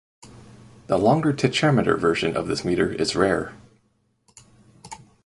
[0.87, 3.53] The longer tetrameter version of this metre is rare.